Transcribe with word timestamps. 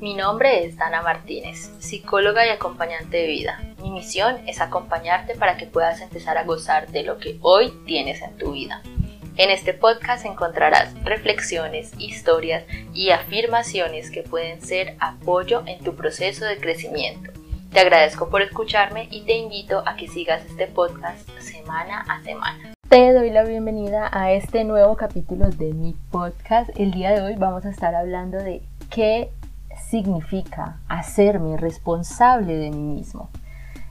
Mi 0.00 0.12
nombre 0.12 0.66
es 0.66 0.76
Dana 0.76 1.00
Martínez, 1.00 1.70
psicóloga 1.78 2.46
y 2.46 2.50
acompañante 2.50 3.16
de 3.16 3.28
vida. 3.28 3.62
Mi 3.82 3.90
misión 3.90 4.36
es 4.46 4.60
acompañarte 4.60 5.34
para 5.36 5.56
que 5.56 5.64
puedas 5.64 6.02
empezar 6.02 6.36
a 6.36 6.44
gozar 6.44 6.88
de 6.88 7.02
lo 7.02 7.16
que 7.16 7.38
hoy 7.40 7.72
tienes 7.86 8.20
en 8.20 8.36
tu 8.36 8.52
vida. 8.52 8.82
En 9.38 9.48
este 9.48 9.72
podcast 9.72 10.26
encontrarás 10.26 10.92
reflexiones, 11.02 11.92
historias 11.98 12.64
y 12.92 13.08
afirmaciones 13.08 14.10
que 14.10 14.22
pueden 14.22 14.60
ser 14.60 14.96
apoyo 15.00 15.62
en 15.64 15.82
tu 15.82 15.96
proceso 15.96 16.44
de 16.44 16.58
crecimiento. 16.58 17.32
Te 17.72 17.80
agradezco 17.80 18.28
por 18.28 18.42
escucharme 18.42 19.08
y 19.10 19.22
te 19.22 19.32
invito 19.38 19.82
a 19.86 19.96
que 19.96 20.08
sigas 20.08 20.44
este 20.44 20.66
podcast 20.66 21.26
semana 21.40 22.04
a 22.06 22.22
semana. 22.22 22.74
Te 22.90 23.14
doy 23.14 23.30
la 23.30 23.44
bienvenida 23.44 24.10
a 24.12 24.32
este 24.32 24.64
nuevo 24.64 24.94
capítulo 24.96 25.48
de 25.48 25.72
mi 25.72 25.94
podcast. 26.10 26.68
El 26.78 26.92
día 26.92 27.12
de 27.12 27.22
hoy 27.22 27.34
vamos 27.36 27.64
a 27.64 27.70
estar 27.70 27.94
hablando 27.94 28.36
de 28.36 28.60
qué 28.90 29.30
significa 29.76 30.80
hacerme 30.88 31.56
responsable 31.56 32.56
de 32.56 32.70
mí 32.70 32.82
mismo. 32.82 33.28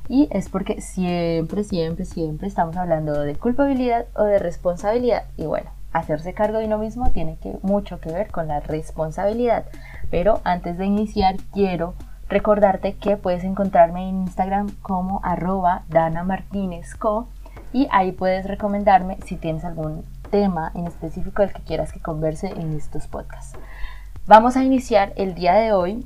Y 0.07 0.27
es 0.31 0.49
porque 0.49 0.81
siempre, 0.81 1.63
siempre, 1.63 2.05
siempre 2.05 2.47
estamos 2.47 2.77
hablando 2.77 3.19
de 3.21 3.35
culpabilidad 3.35 4.05
o 4.15 4.23
de 4.23 4.39
responsabilidad. 4.39 5.23
Y 5.35 5.45
bueno, 5.45 5.71
hacerse 5.93 6.33
cargo 6.33 6.59
de 6.59 6.65
uno 6.65 6.77
mismo 6.77 7.09
tiene 7.11 7.37
mucho 7.63 7.99
que 7.99 8.11
ver 8.11 8.29
con 8.29 8.47
la 8.47 8.59
responsabilidad. 8.59 9.65
Pero 10.11 10.41
antes 10.43 10.77
de 10.77 10.85
iniciar, 10.85 11.37
quiero 11.53 11.95
recordarte 12.29 12.93
que 12.93 13.17
puedes 13.17 13.43
encontrarme 13.43 14.09
en 14.09 14.21
Instagram 14.23 14.69
como 14.81 15.21
arroba 15.23 15.83
Dana 15.89 16.23
Martínez 16.23 16.95
Co. 16.95 17.27
Y 17.73 17.87
ahí 17.91 18.11
puedes 18.11 18.45
recomendarme 18.45 19.17
si 19.25 19.37
tienes 19.37 19.65
algún 19.65 20.05
tema 20.29 20.71
en 20.75 20.87
específico 20.87 21.41
del 21.41 21.53
que 21.53 21.63
quieras 21.63 21.91
que 21.91 21.99
converse 21.99 22.47
en 22.47 22.73
estos 22.73 23.07
podcasts. 23.07 23.57
Vamos 24.27 24.57
a 24.57 24.63
iniciar 24.63 25.13
el 25.17 25.35
día 25.35 25.53
de 25.53 25.71
hoy 25.71 26.03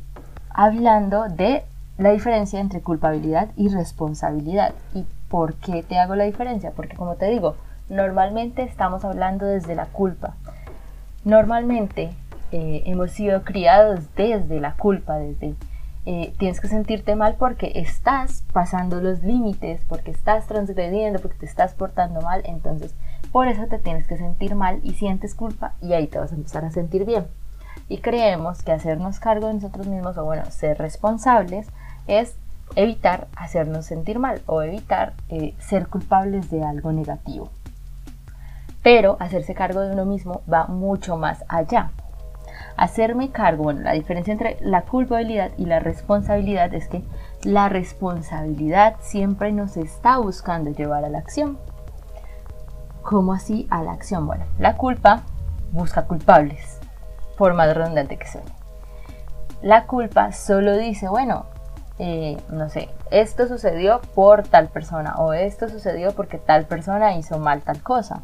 hablando 0.49 1.29
de 1.29 1.63
la 1.97 2.11
diferencia 2.11 2.59
entre 2.59 2.81
culpabilidad 2.81 3.47
y 3.55 3.69
responsabilidad. 3.69 4.73
¿Y 4.93 5.05
por 5.29 5.53
qué 5.53 5.83
te 5.83 5.97
hago 5.97 6.15
la 6.15 6.25
diferencia? 6.25 6.71
Porque 6.71 6.97
como 6.97 7.15
te 7.15 7.27
digo, 7.29 7.55
normalmente 7.87 8.63
estamos 8.63 9.05
hablando 9.05 9.45
desde 9.45 9.73
la 9.73 9.85
culpa. 9.85 10.35
Normalmente 11.23 12.09
eh, 12.51 12.83
hemos 12.87 13.11
sido 13.11 13.43
criados 13.43 14.01
desde 14.17 14.59
la 14.59 14.73
culpa, 14.73 15.17
desde 15.17 15.55
eh, 16.05 16.33
tienes 16.37 16.59
que 16.59 16.67
sentirte 16.67 17.15
mal 17.15 17.35
porque 17.39 17.71
estás 17.75 18.43
pasando 18.51 18.99
los 18.99 19.23
límites, 19.23 19.79
porque 19.87 20.11
estás 20.11 20.45
transgrediendo, 20.45 21.21
porque 21.21 21.37
te 21.37 21.45
estás 21.45 21.73
portando 21.73 22.19
mal, 22.19 22.41
entonces 22.43 22.93
por 23.31 23.47
eso 23.47 23.67
te 23.67 23.79
tienes 23.79 24.07
que 24.07 24.17
sentir 24.17 24.55
mal 24.55 24.81
y 24.83 24.95
sientes 24.95 25.35
culpa 25.35 25.75
y 25.81 25.93
ahí 25.93 26.07
te 26.07 26.19
vas 26.19 26.33
a 26.33 26.35
empezar 26.35 26.65
a 26.65 26.71
sentir 26.71 27.05
bien 27.05 27.25
y 27.89 27.97
creemos 27.97 28.61
que 28.61 28.71
hacernos 28.71 29.19
cargo 29.19 29.47
de 29.47 29.55
nosotros 29.55 29.87
mismos 29.87 30.17
o 30.17 30.23
bueno, 30.23 30.45
ser 30.51 30.77
responsables 30.77 31.67
es 32.07 32.35
evitar 32.75 33.27
hacernos 33.35 33.87
sentir 33.87 34.19
mal 34.19 34.41
o 34.45 34.61
evitar 34.61 35.13
eh, 35.29 35.55
ser 35.59 35.87
culpables 35.87 36.51
de 36.51 36.63
algo 36.63 36.93
negativo. 36.93 37.49
Pero 38.83 39.17
hacerse 39.19 39.55
cargo 39.55 39.81
de 39.81 39.91
uno 39.91 40.05
mismo 40.05 40.43
va 40.51 40.67
mucho 40.67 41.17
más 41.17 41.43
allá. 41.49 41.91
Hacerme 42.77 43.31
cargo, 43.31 43.63
bueno, 43.63 43.81
la 43.81 43.93
diferencia 43.93 44.31
entre 44.31 44.57
la 44.61 44.83
culpabilidad 44.83 45.51
y 45.57 45.65
la 45.65 45.79
responsabilidad 45.79 46.73
es 46.73 46.87
que 46.87 47.03
la 47.43 47.67
responsabilidad 47.69 48.95
siempre 49.01 49.51
nos 49.51 49.75
está 49.75 50.19
buscando 50.19 50.69
llevar 50.69 51.03
a 51.03 51.09
la 51.09 51.17
acción. 51.17 51.57
¿Cómo 53.01 53.33
así 53.33 53.67
a 53.69 53.83
la 53.83 53.91
acción? 53.91 54.27
Bueno, 54.27 54.45
la 54.59 54.77
culpa 54.77 55.23
busca 55.71 56.05
culpables 56.05 56.78
por 57.39 57.53
más 57.53 57.73
redundante 57.73 58.17
que 58.17 58.27
sea. 58.27 58.41
La 59.61 59.85
culpa 59.85 60.33
solo 60.33 60.77
dice, 60.77 61.07
bueno, 61.07 61.45
eh, 61.97 62.37
no 62.49 62.69
sé, 62.69 62.89
esto 63.11 63.47
sucedió 63.47 64.01
por 64.13 64.43
tal 64.43 64.67
persona 64.67 65.15
o 65.17 65.31
esto 65.31 65.69
sucedió 65.69 66.11
porque 66.11 66.37
tal 66.37 66.65
persona 66.65 67.15
hizo 67.15 67.39
mal 67.39 67.61
tal 67.61 67.81
cosa. 67.81 68.21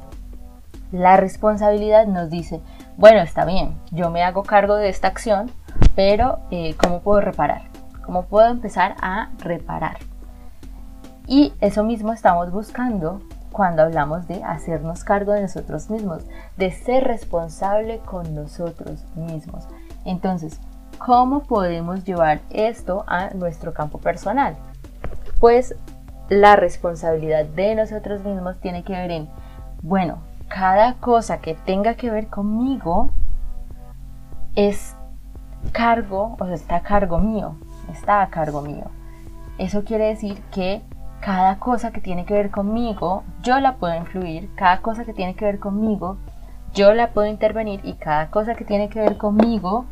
La 0.91 1.15
responsabilidad 1.15 2.05
nos 2.07 2.29
dice, 2.29 2.59
bueno, 2.97 3.21
está 3.21 3.45
bien, 3.45 3.79
yo 3.91 4.09
me 4.09 4.21
hago 4.21 4.43
cargo 4.43 4.75
de 4.75 4.89
esta 4.89 5.07
acción, 5.07 5.49
pero 5.95 6.39
eh, 6.51 6.75
¿cómo 6.75 6.99
puedo 6.99 7.21
reparar? 7.21 7.63
¿Cómo 8.05 8.25
puedo 8.25 8.49
empezar 8.49 8.95
a 9.01 9.29
reparar? 9.39 9.97
Y 11.25 11.53
eso 11.61 11.85
mismo 11.85 12.11
estamos 12.11 12.51
buscando 12.51 13.21
cuando 13.55 13.83
hablamos 13.83 14.27
de 14.27 14.43
hacernos 14.43 15.05
cargo 15.05 15.31
de 15.31 15.43
nosotros 15.43 15.89
mismos, 15.89 16.25
de 16.57 16.71
ser 16.71 17.05
responsable 17.05 17.99
con 17.99 18.35
nosotros 18.35 19.05
mismos. 19.15 19.65
Entonces, 20.03 20.59
¿cómo 20.97 21.43
podemos 21.43 22.03
llevar 22.03 22.41
esto 22.49 23.05
a 23.07 23.29
nuestro 23.29 23.73
campo 23.73 23.97
personal? 23.97 24.57
Pues 25.39 25.73
la 26.27 26.57
responsabilidad 26.57 27.45
de 27.45 27.75
nosotros 27.75 28.25
mismos 28.25 28.59
tiene 28.59 28.83
que 28.83 28.91
ver 28.91 29.11
en, 29.11 29.29
bueno, 29.81 30.17
cada 30.49 30.95
cosa 30.95 31.37
que 31.37 31.53
tenga 31.53 31.93
que 31.93 32.11
ver 32.11 32.27
conmigo 32.27 33.11
es 34.55 34.97
cargo, 35.71 36.35
o 36.41 36.45
sea, 36.45 36.55
está 36.55 36.75
a 36.75 36.81
cargo 36.81 37.19
mío, 37.19 37.55
está 37.89 38.21
a 38.21 38.27
cargo 38.27 38.61
mío. 38.61 38.91
Eso 39.57 39.85
quiere 39.85 40.07
decir 40.07 40.41
que 40.51 40.81
cada 41.25 41.57
cosa 41.57 41.91
que 41.91 42.01
tiene 42.01 42.23
que 42.25 42.35
ver 42.35 42.51
conmigo, 42.51 43.23
yo 43.45 43.59
la 43.59 43.75
puedo 43.75 43.95
influir, 43.95 44.49
cada 44.55 44.81
cosa 44.81 45.05
que 45.05 45.13
tiene 45.13 45.35
que 45.35 45.45
ver 45.45 45.59
conmigo, 45.59 46.17
yo 46.73 46.93
la 46.95 47.11
puedo 47.11 47.27
intervenir 47.27 47.79
y 47.83 47.93
cada 47.93 48.31
cosa 48.31 48.55
que 48.55 48.65
tiene 48.65 48.89
que 48.89 48.99
ver 48.99 49.17
conmigo, 49.17 49.85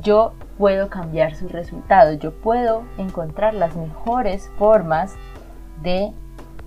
yo 0.00 0.32
puedo 0.56 0.88
cambiar 0.88 1.36
sus 1.36 1.52
resultados, 1.52 2.18
yo 2.18 2.32
puedo 2.32 2.82
encontrar 2.96 3.52
las 3.52 3.76
mejores 3.76 4.50
formas 4.58 5.14
de 5.82 6.10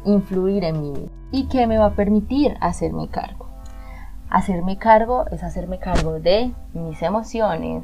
influir 0.06 0.64
en 0.64 0.82
mí. 0.82 1.10
¿Y 1.32 1.48
qué 1.48 1.66
me 1.66 1.80
va 1.80 1.88
a 1.88 1.96
permitir 1.96 2.56
hacerme 2.62 3.10
cargo? 3.10 3.48
Hacerme 4.30 4.78
cargo 4.78 5.26
es 5.32 5.42
hacerme 5.42 5.80
cargo 5.80 6.20
de 6.20 6.54
mis 6.74 7.02
emociones, 7.02 7.84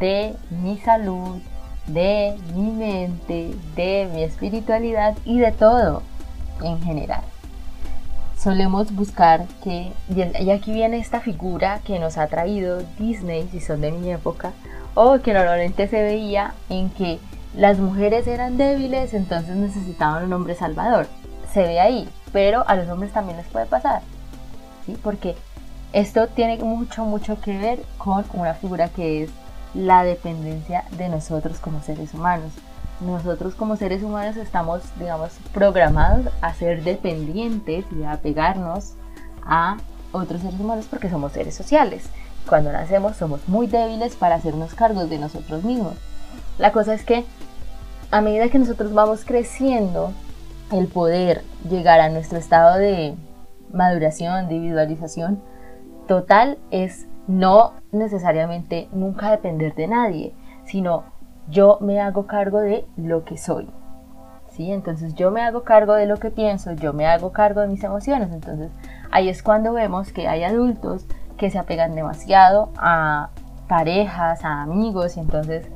de 0.00 0.34
mi 0.50 0.78
salud, 0.78 1.40
de 1.86 2.36
mi 2.56 2.72
mente, 2.72 3.54
de 3.76 4.10
mi 4.12 4.24
espiritualidad 4.24 5.16
y 5.24 5.38
de 5.38 5.52
todo 5.52 6.02
en 6.60 6.80
general. 6.82 7.22
Solemos 8.42 8.92
buscar 8.92 9.46
que, 9.62 9.92
y 10.08 10.50
aquí 10.50 10.72
viene 10.72 10.98
esta 10.98 11.20
figura 11.20 11.80
que 11.84 12.00
nos 12.00 12.18
ha 12.18 12.26
traído 12.26 12.82
Disney, 12.98 13.48
si 13.52 13.60
son 13.60 13.80
de 13.80 13.92
mi 13.92 14.10
época, 14.10 14.50
o 14.94 15.20
que 15.20 15.32
normalmente 15.32 15.86
se 15.86 16.02
veía 16.02 16.54
en 16.68 16.90
que 16.90 17.20
las 17.56 17.78
mujeres 17.78 18.26
eran 18.26 18.56
débiles, 18.56 19.14
entonces 19.14 19.54
necesitaban 19.54 20.24
un 20.24 20.32
hombre 20.32 20.56
salvador. 20.56 21.06
Se 21.52 21.62
ve 21.62 21.78
ahí, 21.78 22.08
pero 22.32 22.66
a 22.66 22.74
los 22.74 22.88
hombres 22.88 23.12
también 23.12 23.36
les 23.36 23.46
puede 23.46 23.66
pasar, 23.66 24.02
¿sí? 24.86 24.98
Porque 25.00 25.36
esto 25.92 26.26
tiene 26.26 26.56
mucho, 26.58 27.04
mucho 27.04 27.40
que 27.40 27.56
ver 27.56 27.84
con 27.96 28.24
una 28.32 28.54
figura 28.54 28.88
que 28.88 29.22
es 29.22 29.30
la 29.72 30.02
dependencia 30.02 30.84
de 30.98 31.08
nosotros 31.08 31.58
como 31.60 31.80
seres 31.80 32.12
humanos. 32.12 32.50
Nosotros 33.04 33.54
como 33.54 33.76
seres 33.76 34.02
humanos 34.02 34.36
estamos, 34.36 34.82
digamos, 34.98 35.32
programados 35.52 36.26
a 36.40 36.54
ser 36.54 36.84
dependientes 36.84 37.84
y 37.90 38.04
a 38.04 38.18
pegarnos 38.18 38.94
a 39.44 39.78
otros 40.12 40.42
seres 40.42 40.60
humanos 40.60 40.86
porque 40.88 41.10
somos 41.10 41.32
seres 41.32 41.54
sociales. 41.54 42.04
Cuando 42.48 42.70
nacemos 42.70 43.16
somos 43.16 43.48
muy 43.48 43.66
débiles 43.66 44.14
para 44.14 44.36
hacernos 44.36 44.74
cargos 44.74 45.10
de 45.10 45.18
nosotros 45.18 45.64
mismos. 45.64 45.94
La 46.58 46.72
cosa 46.72 46.94
es 46.94 47.04
que 47.04 47.24
a 48.10 48.20
medida 48.20 48.48
que 48.50 48.58
nosotros 48.58 48.92
vamos 48.92 49.24
creciendo, 49.24 50.12
el 50.70 50.86
poder 50.86 51.42
llegar 51.68 52.00
a 52.00 52.08
nuestro 52.08 52.38
estado 52.38 52.78
de 52.78 53.14
maduración, 53.72 54.48
de 54.48 54.54
individualización 54.54 55.42
total 56.06 56.58
es 56.70 57.06
no 57.26 57.72
necesariamente 57.90 58.88
nunca 58.92 59.30
depender 59.30 59.74
de 59.74 59.86
nadie, 59.86 60.34
sino 60.66 61.04
yo 61.48 61.78
me 61.80 62.00
hago 62.00 62.26
cargo 62.26 62.60
de 62.60 62.84
lo 62.96 63.24
que 63.24 63.36
soy. 63.36 63.68
¿Sí? 64.50 64.70
Entonces 64.70 65.14
yo 65.14 65.30
me 65.30 65.42
hago 65.42 65.62
cargo 65.62 65.94
de 65.94 66.06
lo 66.06 66.18
que 66.18 66.30
pienso, 66.30 66.72
yo 66.72 66.92
me 66.92 67.06
hago 67.06 67.32
cargo 67.32 67.62
de 67.62 67.68
mis 67.68 67.82
emociones. 67.84 68.30
Entonces 68.32 68.70
ahí 69.10 69.28
es 69.28 69.42
cuando 69.42 69.72
vemos 69.72 70.12
que 70.12 70.28
hay 70.28 70.44
adultos 70.44 71.06
que 71.36 71.50
se 71.50 71.58
apegan 71.58 71.94
demasiado 71.94 72.70
a 72.76 73.30
parejas, 73.68 74.44
a 74.44 74.62
amigos 74.62 75.16
y 75.16 75.20
entonces 75.20 75.66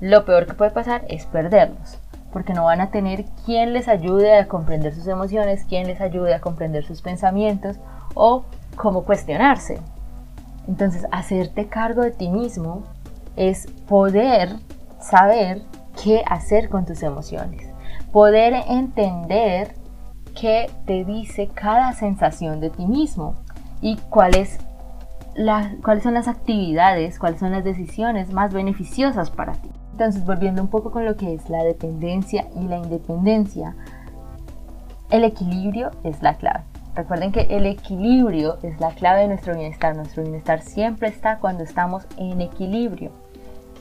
lo 0.00 0.24
peor 0.24 0.46
que 0.46 0.54
puede 0.54 0.72
pasar 0.72 1.04
es 1.08 1.26
perderlos 1.26 1.98
porque 2.34 2.52
no 2.52 2.64
van 2.64 2.80
a 2.80 2.90
tener 2.90 3.26
quien 3.46 3.72
les 3.72 3.86
ayude 3.86 4.36
a 4.36 4.48
comprender 4.48 4.92
sus 4.92 5.06
emociones, 5.06 5.64
quien 5.68 5.86
les 5.86 6.00
ayude 6.00 6.34
a 6.34 6.40
comprender 6.40 6.84
sus 6.84 7.00
pensamientos 7.00 7.76
o 8.14 8.44
cómo 8.74 9.04
cuestionarse. 9.04 9.78
Entonces, 10.66 11.06
hacerte 11.12 11.68
cargo 11.68 12.02
de 12.02 12.10
ti 12.10 12.28
mismo 12.28 12.82
es 13.36 13.68
poder 13.88 14.56
saber 15.04 15.62
qué 16.02 16.22
hacer 16.26 16.68
con 16.68 16.84
tus 16.84 17.02
emociones, 17.02 17.68
poder 18.12 18.54
entender 18.68 19.74
qué 20.38 20.70
te 20.86 21.04
dice 21.04 21.48
cada 21.48 21.92
sensación 21.92 22.60
de 22.60 22.70
ti 22.70 22.86
mismo 22.86 23.34
y 23.80 23.96
cuál 24.10 24.34
es 24.36 24.58
cuáles 25.82 26.04
son 26.04 26.14
las 26.14 26.28
actividades, 26.28 27.18
cuáles 27.18 27.40
son 27.40 27.52
las 27.52 27.64
decisiones 27.64 28.32
más 28.32 28.52
beneficiosas 28.52 29.30
para 29.30 29.54
ti. 29.54 29.68
Entonces, 29.92 30.24
volviendo 30.24 30.62
un 30.62 30.68
poco 30.68 30.90
con 30.90 31.04
lo 31.04 31.16
que 31.16 31.34
es 31.34 31.48
la 31.50 31.62
dependencia 31.64 32.46
y 32.56 32.68
la 32.68 32.78
independencia, 32.78 33.74
el 35.10 35.24
equilibrio 35.24 35.90
es 36.04 36.22
la 36.22 36.34
clave. 36.34 36.62
Recuerden 36.94 37.32
que 37.32 37.42
el 37.50 37.66
equilibrio 37.66 38.58
es 38.62 38.78
la 38.80 38.90
clave 38.90 39.22
de 39.22 39.28
nuestro 39.28 39.54
bienestar. 39.54 39.96
Nuestro 39.96 40.22
bienestar 40.22 40.60
siempre 40.62 41.08
está 41.08 41.38
cuando 41.38 41.64
estamos 41.64 42.06
en 42.16 42.40
equilibrio. 42.40 43.10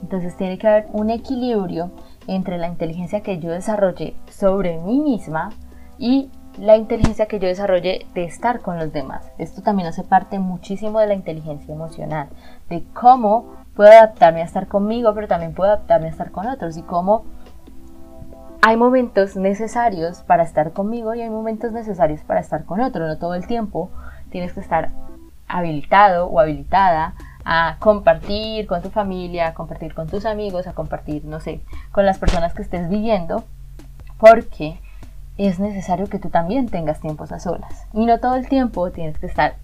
Entonces 0.03 0.35
tiene 0.35 0.57
que 0.57 0.67
haber 0.67 0.87
un 0.91 1.09
equilibrio 1.09 1.91
entre 2.27 2.57
la 2.57 2.67
inteligencia 2.67 3.21
que 3.21 3.39
yo 3.39 3.51
desarrolle 3.51 4.15
sobre 4.29 4.77
mí 4.79 4.99
misma 4.99 5.51
y 5.97 6.29
la 6.59 6.75
inteligencia 6.75 7.25
que 7.25 7.39
yo 7.39 7.47
desarrolle 7.47 8.05
de 8.13 8.25
estar 8.25 8.59
con 8.59 8.77
los 8.77 8.91
demás. 8.91 9.31
Esto 9.37 9.61
también 9.61 9.87
hace 9.87 10.03
parte 10.03 10.39
muchísimo 10.39 10.99
de 10.99 11.07
la 11.07 11.13
inteligencia 11.13 11.73
emocional, 11.73 12.27
de 12.69 12.83
cómo 12.93 13.55
puedo 13.77 13.91
adaptarme 13.91 14.41
a 14.41 14.45
estar 14.45 14.67
conmigo, 14.67 15.13
pero 15.15 15.29
también 15.29 15.53
puedo 15.53 15.71
adaptarme 15.71 16.07
a 16.07 16.11
estar 16.11 16.31
con 16.31 16.47
otros 16.47 16.75
y 16.75 16.81
cómo 16.81 17.23
hay 18.61 18.75
momentos 18.75 19.37
necesarios 19.37 20.21
para 20.23 20.43
estar 20.43 20.73
conmigo 20.73 21.15
y 21.15 21.21
hay 21.21 21.29
momentos 21.29 21.71
necesarios 21.71 22.21
para 22.23 22.41
estar 22.41 22.65
con 22.65 22.81
otro. 22.81 23.07
No 23.07 23.17
todo 23.17 23.35
el 23.35 23.47
tiempo 23.47 23.89
tienes 24.29 24.51
que 24.51 24.59
estar 24.59 24.89
habilitado 25.47 26.27
o 26.27 26.41
habilitada 26.41 27.13
a 27.45 27.77
compartir 27.79 28.67
con 28.67 28.81
tu 28.81 28.89
familia, 28.89 29.47
a 29.47 29.53
compartir 29.53 29.93
con 29.93 30.07
tus 30.07 30.25
amigos, 30.25 30.67
a 30.67 30.73
compartir, 30.73 31.25
no 31.25 31.39
sé, 31.39 31.61
con 31.91 32.05
las 32.05 32.17
personas 32.17 32.53
que 32.53 32.61
estés 32.61 32.89
viviendo, 32.89 33.43
porque 34.17 34.79
es 35.37 35.59
necesario 35.59 36.07
que 36.07 36.19
tú 36.19 36.29
también 36.29 36.69
tengas 36.69 36.99
tiempos 36.99 37.31
a 37.31 37.39
solas. 37.39 37.87
Y 37.93 38.05
no 38.05 38.19
todo 38.19 38.35
el 38.35 38.47
tiempo 38.47 38.91
tienes 38.91 39.17
que 39.17 39.25
estar 39.25 39.55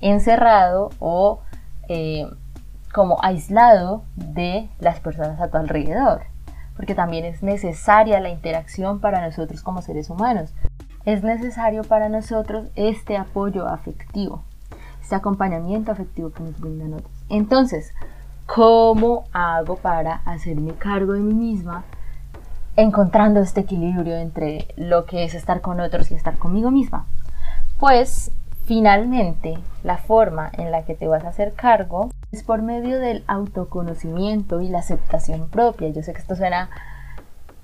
encerrado 0.00 0.90
o 0.98 1.40
eh, 1.88 2.26
como 2.92 3.18
aislado 3.22 4.04
de 4.14 4.68
las 4.78 5.00
personas 5.00 5.40
a 5.40 5.48
tu 5.48 5.56
alrededor, 5.56 6.22
porque 6.76 6.94
también 6.94 7.24
es 7.24 7.42
necesaria 7.42 8.20
la 8.20 8.28
interacción 8.28 9.00
para 9.00 9.24
nosotros 9.24 9.62
como 9.62 9.82
seres 9.82 10.10
humanos. 10.10 10.54
Es 11.04 11.22
necesario 11.22 11.82
para 11.82 12.08
nosotros 12.08 12.68
este 12.76 13.16
apoyo 13.16 13.66
afectivo, 13.66 14.42
este 15.04 15.14
acompañamiento 15.14 15.92
afectivo 15.92 16.32
que 16.32 16.42
nos 16.42 16.58
brindan 16.58 16.94
otros. 16.94 17.12
Entonces, 17.28 17.92
¿cómo 18.46 19.24
hago 19.32 19.76
para 19.76 20.22
hacerme 20.24 20.72
cargo 20.72 21.12
de 21.12 21.20
mí 21.20 21.34
misma 21.34 21.84
encontrando 22.76 23.40
este 23.40 23.60
equilibrio 23.60 24.16
entre 24.16 24.68
lo 24.76 25.04
que 25.04 25.24
es 25.24 25.34
estar 25.34 25.60
con 25.60 25.80
otros 25.80 26.10
y 26.10 26.14
estar 26.14 26.38
conmigo 26.38 26.70
misma. 26.70 27.06
Pues 27.78 28.30
finalmente 28.64 29.58
la 29.82 29.98
forma 29.98 30.50
en 30.54 30.70
la 30.70 30.84
que 30.84 30.94
te 30.94 31.06
vas 31.06 31.24
a 31.24 31.28
hacer 31.28 31.52
cargo 31.52 32.10
es 32.32 32.42
por 32.42 32.62
medio 32.62 32.98
del 32.98 33.22
autoconocimiento 33.26 34.60
y 34.60 34.68
la 34.68 34.78
aceptación 34.78 35.48
propia. 35.48 35.88
Yo 35.90 36.02
sé 36.02 36.12
que 36.12 36.20
esto 36.20 36.34
suena 36.34 36.70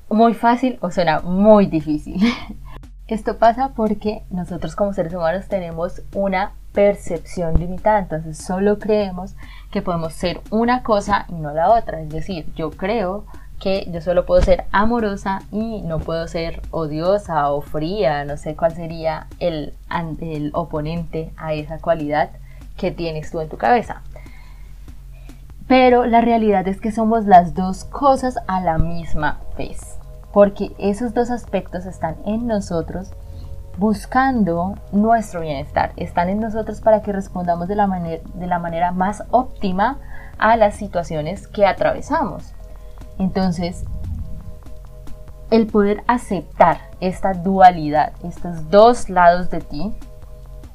muy 0.09 0.35
fácil 0.35 0.79
o 0.81 0.91
suena 0.91 1.21
muy 1.21 1.67
difícil. 1.67 2.21
Esto 3.11 3.39
pasa 3.39 3.73
porque 3.75 4.23
nosotros 4.31 4.77
como 4.77 4.93
seres 4.93 5.13
humanos 5.13 5.49
tenemos 5.49 6.01
una 6.15 6.53
percepción 6.73 7.59
limitada, 7.59 7.99
entonces 7.99 8.39
solo 8.39 8.79
creemos 8.79 9.35
que 9.73 9.83
podemos 9.83 10.13
ser 10.13 10.41
una 10.53 10.85
cosa 10.85 11.27
y 11.29 11.33
no 11.33 11.53
la 11.53 11.71
otra. 11.71 12.01
Es 12.01 12.09
decir, 12.11 12.47
yo 12.55 12.71
creo 12.71 13.25
que 13.59 13.91
yo 13.91 14.01
solo 14.01 14.27
puedo 14.27 14.41
ser 14.43 14.65
amorosa 14.71 15.43
y 15.51 15.83
no 15.83 15.99
puedo 15.99 16.29
ser 16.29 16.63
odiosa 16.71 17.51
o 17.51 17.63
fría, 17.63 18.25
no 18.25 18.37
sé 18.37 18.55
cuál 18.55 18.77
sería 18.77 19.27
el, 19.41 19.75
el 20.21 20.53
oponente 20.55 21.33
a 21.37 21.53
esa 21.53 21.79
cualidad 21.79 22.31
que 22.77 22.93
tienes 22.93 23.33
tú 23.33 23.41
en 23.41 23.49
tu 23.49 23.57
cabeza. 23.57 24.03
Pero 25.67 26.07
la 26.07 26.21
realidad 26.21 26.69
es 26.69 26.81
que 26.81 26.93
somos 26.93 27.27
las 27.27 27.55
dos 27.55 27.85
cosas 27.85 28.37
a 28.47 28.61
la 28.61 28.79
misma 28.79 29.41
vez, 29.59 29.99
porque 30.33 30.73
esos 30.79 31.15
dos 31.15 31.31
aspectos 31.31 31.87
están 31.87 32.17
en 32.25 32.47
nosotros 32.47 33.13
buscando 33.79 34.75
nuestro 34.93 35.41
bienestar, 35.41 35.93
están 35.97 36.29
en 36.29 36.41
nosotros 36.41 36.81
para 36.81 37.03
que 37.03 37.13
respondamos 37.13 37.69
de 37.69 37.77
la, 37.77 37.87
manera, 37.87 38.23
de 38.35 38.47
la 38.47 38.59
manera 38.59 38.93
más 38.93 39.25
óptima 39.31 39.99
a 40.39 40.57
las 40.57 40.77
situaciones 40.77 41.49
que 41.49 41.67
atravesamos. 41.67 42.53
Entonces, 43.19 43.85
el 45.51 45.67
poder 45.67 46.03
aceptar 46.07 46.79
esta 47.01 47.33
dualidad, 47.33 48.13
estos 48.23 48.71
dos 48.71 49.09
lados 49.09 49.51
de 49.51 49.61
ti, 49.61 49.95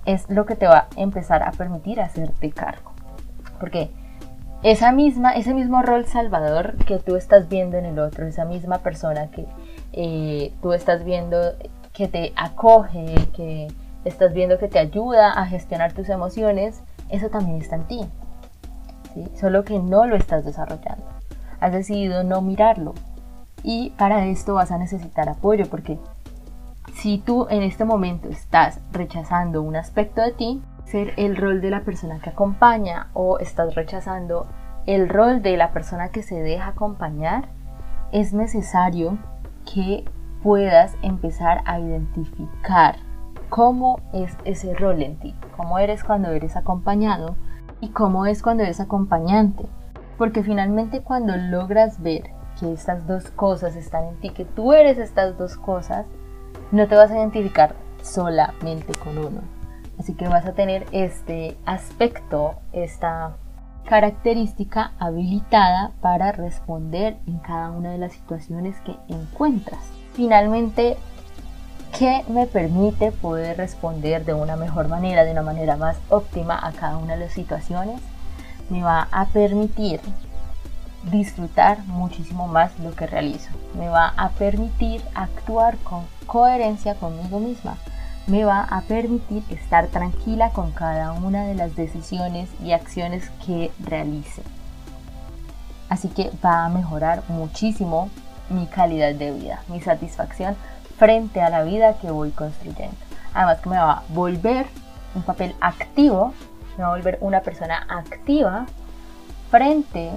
es 0.06 0.30
lo 0.30 0.46
que 0.46 0.56
te 0.56 0.68
va 0.68 0.88
a 0.96 1.02
empezar 1.02 1.44
a 1.44 1.52
permitir 1.52 2.02
hacerte 2.02 2.52
cargo. 2.52 2.92
Porque 3.60 3.92
esa 4.64 4.92
misma, 4.92 5.32
ese 5.34 5.54
mismo 5.54 5.82
rol 5.82 6.06
salvador 6.06 6.76
que 6.86 6.98
tú 6.98 7.16
estás 7.16 7.50
viendo 7.50 7.78
en 7.78 7.86
el 7.86 8.00
otro, 8.00 8.26
esa 8.26 8.46
misma 8.46 8.80
persona 8.80 9.30
que 9.30 9.46
eh, 9.94 10.54
tú 10.62 10.74
estás 10.74 11.04
viendo 11.04 11.38
que 11.94 12.08
te 12.08 12.34
acoge, 12.36 13.16
que 13.36 13.68
estás 14.04 14.34
viendo 14.34 14.58
que 14.58 14.68
te 14.68 14.80
ayuda 14.80 15.32
a 15.32 15.46
gestionar 15.46 15.94
tus 15.94 16.10
emociones, 16.10 16.82
eso 17.10 17.30
también 17.30 17.62
está 17.62 17.76
en 17.76 17.88
ti. 17.88 18.02
Solo 19.40 19.64
que 19.64 19.80
no 19.80 20.06
lo 20.06 20.18
estás 20.18 20.44
desarrollando 20.44 21.16
has 21.60 21.72
decidido 21.72 22.24
no 22.24 22.42
mirarlo. 22.42 22.94
Y 23.64 23.92
para 23.92 24.26
esto 24.28 24.54
vas 24.54 24.72
a 24.72 24.78
necesitar 24.78 25.30
apoyo 25.30 25.66
porque 25.70 25.98
si 26.94 27.18
tú 27.18 27.48
en 27.50 27.64
este 27.64 27.86
momento 27.86 28.30
estás 28.30 28.80
rechazando 28.92 29.62
un 29.62 29.76
aspecto 29.76 30.22
de 30.22 30.32
ti, 30.32 30.62
ser 30.86 31.14
el 31.18 31.36
rol 31.36 31.62
de 31.62 31.70
la 31.70 31.82
persona 31.82 32.20
que 32.20 32.30
acompaña 32.30 33.10
o 33.14 33.40
estás 33.40 33.76
rechazando 33.76 34.48
el 34.86 35.10
rol 35.10 35.42
de 35.42 35.58
la 35.58 35.72
persona 35.72 36.10
que 36.10 36.22
se 36.22 36.42
deja 36.42 36.68
acompañar, 36.68 37.50
es 38.12 38.34
necesario 38.34 39.18
que 39.72 40.06
puedas 40.44 40.96
empezar 41.02 41.62
a 41.66 41.80
identificar 41.80 42.98
cómo 43.50 44.00
es 44.14 44.36
ese 44.46 44.76
rol 44.76 45.02
en 45.02 45.18
ti, 45.18 45.36
cómo 45.58 45.80
eres 45.80 46.04
cuando 46.04 46.30
eres 46.30 46.56
acompañado 46.56 47.36
y 47.82 47.90
cómo 47.90 48.28
es 48.28 48.44
cuando 48.44 48.64
eres 48.64 48.80
acompañante. 48.80 49.66
Porque 50.18 50.44
finalmente 50.44 51.02
cuando 51.02 51.36
logras 51.36 52.02
ver 52.02 52.30
que 52.60 52.72
estas 52.72 53.08
dos 53.08 53.32
cosas 53.32 53.76
están 53.76 54.06
en 54.06 54.20
ti, 54.20 54.30
que 54.30 54.46
tú 54.46 54.74
eres 54.74 54.98
estas 54.98 55.38
dos 55.38 55.58
cosas, 55.58 56.06
no 56.72 56.88
te 56.88 56.96
vas 56.96 57.12
a 57.12 57.18
identificar 57.18 57.76
solamente 58.02 58.94
con 59.04 59.18
uno. 59.18 59.55
Así 60.00 60.14
que 60.14 60.28
vas 60.28 60.46
a 60.46 60.54
tener 60.54 60.86
este 60.92 61.58
aspecto, 61.66 62.56
esta 62.74 63.38
característica 63.86 64.92
habilitada 65.00 65.92
para 66.02 66.32
responder 66.32 67.18
en 67.28 67.38
cada 67.40 67.70
una 67.72 67.92
de 67.92 67.98
las 67.98 68.14
situaciones 68.14 68.76
que 68.82 68.96
encuentras. 69.08 69.80
Finalmente, 70.14 70.98
¿qué 71.98 72.24
me 72.28 72.48
permite 72.48 73.12
poder 73.12 73.58
responder 73.58 74.26
de 74.26 74.34
una 74.34 74.56
mejor 74.56 74.88
manera, 74.88 75.24
de 75.24 75.32
una 75.32 75.44
manera 75.44 75.78
más 75.78 75.98
óptima 76.10 76.60
a 76.62 76.72
cada 76.72 76.98
una 76.98 77.14
de 77.14 77.26
las 77.26 77.34
situaciones? 77.34 78.02
me 78.70 78.82
va 78.82 79.08
a 79.12 79.26
permitir 79.28 80.00
disfrutar 81.12 81.80
muchísimo 81.86 82.48
más 82.48 82.78
lo 82.80 82.94
que 82.96 83.06
realizo. 83.06 83.50
Me 83.78 83.90
va 83.90 84.14
a 84.18 84.30
permitir 84.30 85.02
actuar 85.14 85.78
con 85.78 86.04
coherencia 86.26 86.96
conmigo 86.96 87.40
misma. 87.40 87.78
Me 88.28 88.44
va 88.44 88.62
a 88.64 88.82
permitir 88.82 89.44
estar 89.50 89.88
tranquila 89.88 90.50
con 90.50 90.72
cada 90.72 91.14
una 91.14 91.46
de 91.46 91.56
las 91.56 91.76
decisiones 91.76 92.50
y 92.64 92.72
acciones 92.72 93.30
que 93.46 93.72
realice. 93.84 94.42
Así 95.90 96.10
que 96.10 96.32
va 96.44 96.66
a 96.66 96.70
mejorar 96.70 97.24
muchísimo 97.28 98.10
mi 98.50 98.66
calidad 98.66 99.14
de 99.14 99.32
vida, 99.32 99.62
mi 99.68 99.80
satisfacción 99.82 100.56
frente 100.98 101.42
a 101.42 101.50
la 101.50 101.64
vida 101.64 101.98
que 102.00 102.10
voy 102.10 102.32
construyendo. 102.32 102.96
Además 103.34 103.60
que 103.60 103.70
me 103.70 103.78
va 103.78 103.92
a 103.92 104.04
volver 104.10 104.66
un 105.14 105.24
papel 105.24 105.56
activo 105.62 106.34
me 106.78 106.84
va 106.84 106.90
a 106.90 106.96
volver 106.96 107.18
una 107.22 107.42
persona 107.42 107.86
activa 107.88 108.66
frente 109.50 110.12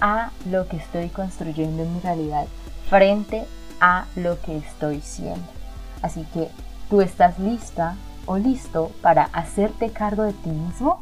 a 0.00 0.30
lo 0.50 0.68
que 0.68 0.76
estoy 0.76 1.08
construyendo 1.08 1.82
en 1.82 1.94
mi 1.94 2.00
realidad, 2.00 2.46
frente 2.88 3.46
a 3.80 4.06
lo 4.16 4.40
que 4.40 4.58
estoy 4.58 5.00
siendo. 5.00 5.46
Así 6.02 6.26
que 6.34 6.48
tú 6.90 7.00
estás 7.00 7.38
lista 7.38 7.94
o 8.26 8.36
listo 8.36 8.90
para 9.00 9.24
hacerte 9.32 9.90
cargo 9.90 10.24
de 10.24 10.32
ti 10.32 10.50
mismo. 10.50 10.98